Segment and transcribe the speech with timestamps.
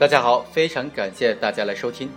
[0.00, 2.08] 大家好，非常感谢大家来收听。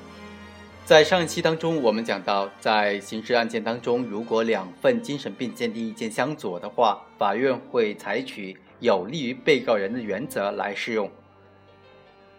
[0.85, 11.11] 在上一期当中，我们讲到，在刑事案件当中，如果两份精神病鉴定意见相左的话，法院会采取有利于被告人的原则来适用。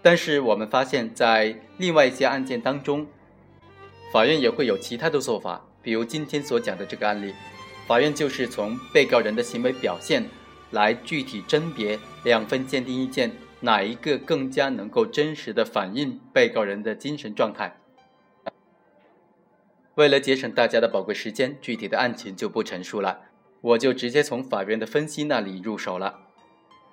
[0.00, 3.06] 但是我们发现，在另外一些案件当中，
[4.14, 5.62] 法院也会有其他的做法。
[5.82, 7.34] 比如今天所讲的这个案例，
[7.86, 10.24] 法院就是从被告人的行为表现
[10.70, 13.30] 来具体甄别两份鉴定意见。
[13.64, 17.78] 哪一个更加能够真实的反映被告人的精神状态？
[19.94, 23.22] 为了节省大家的宝贵时间，具体的案情就不陈述了，
[23.62, 26.20] 我就直接从法院的分析那里入手了。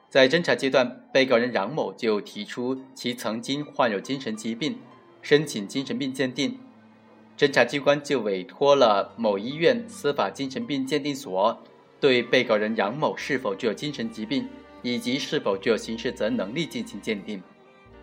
[0.10, 4.80] 在侦查阶段，被告人杨某就提出其曾经患有精神疾病，
[5.22, 6.58] 申请精神病鉴定，
[7.38, 11.62] 侦查机关就委托了某医院司法精神病鉴定所
[12.00, 14.48] 对被告人杨某是否具有精神疾病。
[14.82, 17.42] 以及是否具有刑事责任能力进行鉴定，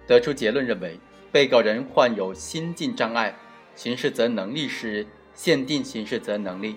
[0.06, 0.98] 得出结论认为
[1.32, 3.36] 被告人患有心境障碍，
[3.74, 6.76] 刑事责任能力是限定刑事责任能力。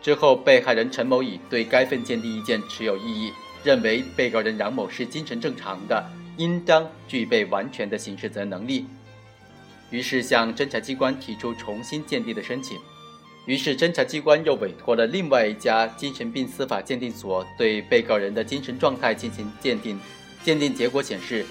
[0.00, 3.32] 之后，被害人陈某乙对该份鉴定意见持有异议，
[3.64, 6.04] 认为被告人杨某是精神正常的，
[6.36, 8.86] 应当具备完全的刑事责任能力，
[9.90, 12.78] 于是向侦查机关提出重新鉴定的申请。
[13.48, 19.98] 于是，侦查机关又委托了另外一家精神病司法鉴定所对被告人的精神状态进行鉴定。
[20.44, 21.46] 鉴定结果显示，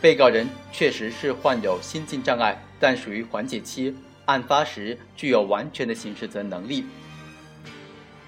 [0.00, 3.92] 被告人确实是患有心境障碍，但属于缓解期，
[4.26, 6.84] 案发时具有完全的刑事责任能力。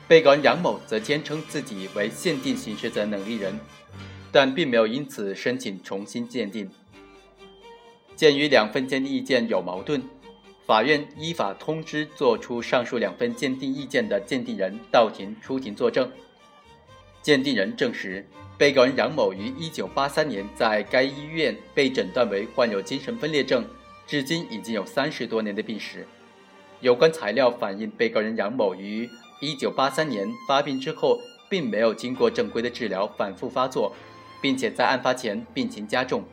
[0.09, 3.57] 被告人杨某则坚称自己为限定刑事责任能力人，
[4.33, 6.69] 但并没有因此申请重新鉴定。
[8.17, 10.03] 鉴于两份鉴定意见有矛盾。
[10.65, 16.09] 法院依法通知作出上述两份鉴定意见的鉴定人到庭出庭作证。
[17.21, 18.25] 鉴定人证实，
[18.57, 23.65] 被告人杨某于1983年在该医院被诊断为患有精神分裂症，
[24.07, 26.07] 至今已经有三十多年的病史。
[26.81, 29.09] 有关材料反映，被告人杨某于
[29.41, 33.93] 1983年发病之后，并没有经过正规的治疗，反复发作，
[34.41, 36.25] 并且在案发前病情加重。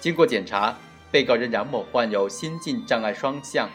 [0.00, 0.76] 经过检查。
[1.10, 3.68] 被告人杨某患有心境障碍双向，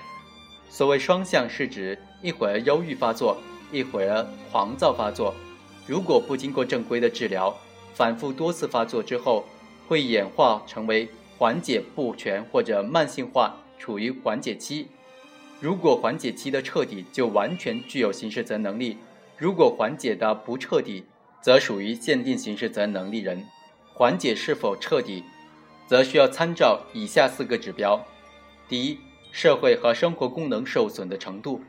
[0.69, 3.37] 所谓双向是指一会儿忧郁发作，
[3.71, 5.33] 一会儿狂躁发作。
[5.85, 7.55] 如果不经过正规的治疗，
[7.93, 9.45] 反复多次发作之后，
[9.87, 11.07] 会演化成为
[11.37, 14.87] 缓解不全或者慢性化，处于缓解期。
[15.59, 18.97] 如果缓解期的彻底，就完全具有刑事责任能力；
[19.37, 21.03] 如果缓解的不彻底，
[21.41, 23.45] 则属于限定刑事责任能力人。
[23.93, 25.23] 缓解是否彻底？
[25.87, 28.05] 则需要参照以下四个指标：
[28.67, 28.99] 第一，
[29.31, 31.61] 社会和生活功能受损的程度。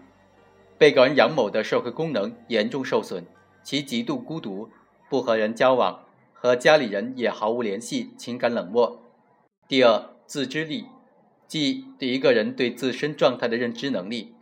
[0.78, 3.24] 被告人杨某的社会功能严重受损，
[3.62, 4.70] 其极度孤独，
[5.08, 6.04] 不和人交往，
[6.34, 9.02] 和家里人也毫无联系，情感冷漠。
[9.68, 10.86] 第二，自知力，
[11.46, 14.34] 即对一个人对自身状态的认知能力。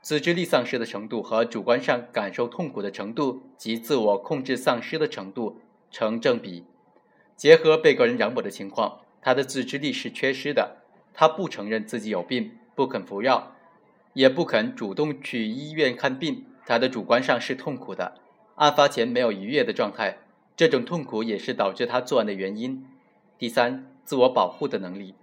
[0.00, 6.64] 自知力丧失的程度和主观上感受痛苦的程度及自我控制丧失的程度成正比。
[7.36, 9.00] 结合被告人杨某的情况。
[9.20, 10.76] 他的自制力是缺失的，
[11.12, 13.52] 他不承认自己有病，不肯服药，
[14.12, 16.44] 也不肯主动去医院看病。
[16.66, 18.14] 他的主观上是痛苦的，
[18.56, 20.18] 案发前没有愉悦的状态，
[20.54, 22.84] 这种痛苦也是导致他作案的原因。
[23.38, 25.14] 第三，自我保护的能力，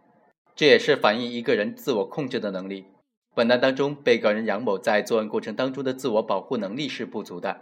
[0.56, 2.86] 这也是反映一个人自我控制的能力。
[3.34, 7.62] 本案当中，被告人杨某在作案过程当中的自我保护能力是不足的，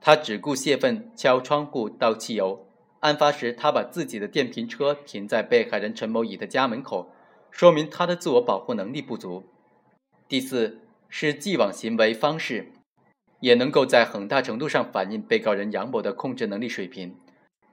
[0.00, 2.65] 他只顾泄愤、敲窗户、倒汽油。
[3.00, 7.10] 案发时，他把自己的电瓶车停在被害人陈某乙的家门口，
[7.50, 9.44] 说明他的自我保护能力不足。
[10.28, 12.72] 第四是既往行为方式，
[13.40, 17.14] 也能够在很大程度上反映被告人杨某的控制能力水平。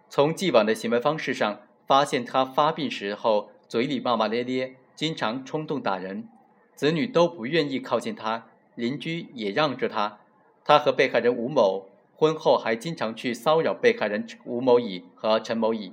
[0.09, 6.27] 从既往的行为方式上发现，他发病时候嘴里骂骂咧咧，经常冲动打人，
[6.75, 10.19] 子女都不愿意靠近他，邻居也让着他。
[10.63, 11.89] 他和被害人吴某。
[12.23, 15.91] 婚后还经常去骚扰被害人吴某乙和陈某乙，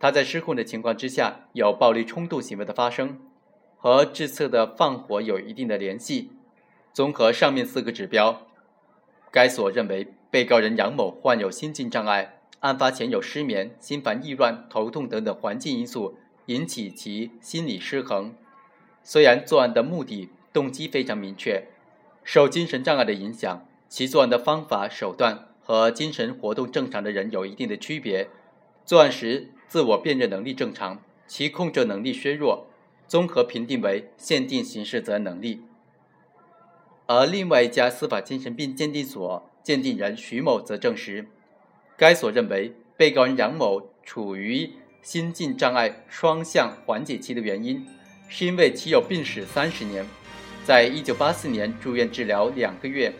[0.00, 3.20] 他在失控的情况之下有暴力冲突行为的发生，
[3.76, 6.32] 和制测的放火有一定的联系。
[6.92, 8.42] 综合上面四个指标，
[9.30, 16.16] 该所认为被告人杨某患有心境障碍，案发前有失眠、心烦意乱、头痛等等环境因素
[16.46, 18.34] 引起其心理失衡。
[19.04, 21.68] 虽然作案的目的动机非常明确，
[22.24, 23.64] 受精神障碍的影响。
[23.88, 28.28] 其作案的方法手段和精神活动正常的人有一定的区别，
[28.84, 32.66] 作案时自我辨认能力正常，其控制能力削弱，
[33.06, 35.62] 综合评定为限定刑事责任能力。
[37.06, 41.26] 而另外一家司法精神病鉴定所鉴定人徐某则证实，
[41.96, 44.72] 该所认为被告人杨某处于
[45.02, 47.86] 心境障碍双向缓解期的原因，
[48.28, 50.04] 是因为其有病史三十年，
[50.64, 53.12] 在一九八四年住院治疗两个月，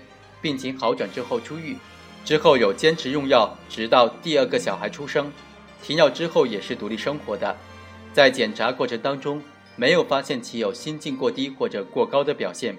[0.46, 1.76] 病情好转之后出狱，
[2.25, 5.32] 之后有坚持用药，直到第二个小孩出生，
[5.82, 7.56] 停药之后也是独立生活的，
[8.12, 9.43] 在检查过程当中
[9.75, 12.76] 没有发现其有心境过低或者过高的表现。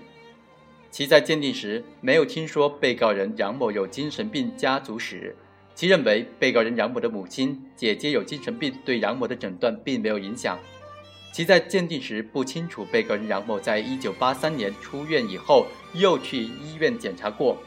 [0.89, 5.35] 其在鉴定时没有听说被告人杨某有精神病家族史，
[5.75, 10.57] 其认为被告人杨某的母亲、姐姐有精神病，对杨某的诊断并没有影响。
[11.31, 17.57] 其在鉴定时不清楚被告人杨某在一九八三年出院以后又去医院检查过，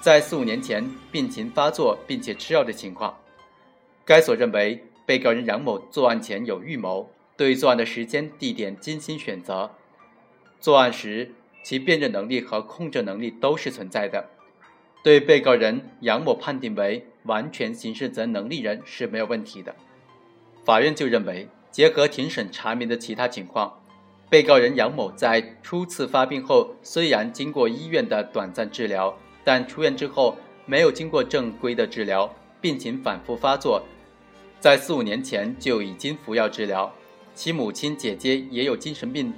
[0.00, 3.16] 在四五年前病情发作并且吃药的情况。
[4.04, 9.70] 该所认为被告人杨某作案前有预谋，对作案的时间、地点精心选择，
[10.60, 11.32] 作案时。
[11.62, 14.30] 其辨认能力和控制能力都是存在的，
[15.02, 19.74] 对被告人杨某判定为完全刑事责任能力人是没有问题的。
[20.64, 23.70] 法院就认为，结合庭审查明的其他情况，
[24.30, 29.14] 被告人杨某在初次发病后，虽然经过医院的短暂治疗，
[29.44, 33.82] 但出院之后没有经过正规的治疗，病情反复发作，
[34.58, 36.90] 在四五年前就已经服药治疗。
[37.34, 39.30] 其母亲、姐姐也有精神病。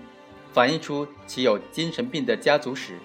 [0.52, 3.00] 反映出其有精神病的家族史，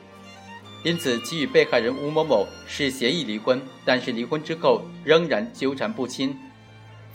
[0.84, 6.38] 因此其与被害人吴某某是协议离婚，但是离婚之后仍然纠缠不清，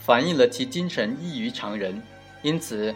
[0.09, 2.01] 反映了其精神异于常人，
[2.41, 2.95] 因此，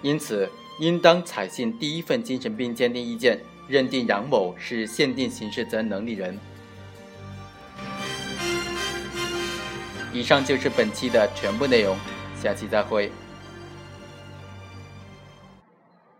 [0.00, 0.50] 因此
[0.80, 3.38] 应当采信第一份精神病鉴定意见，
[3.68, 6.38] 认定杨某是限定刑事责任能力人。
[10.14, 11.94] 以上就是本期的全部内容，
[12.42, 13.12] 下期再会。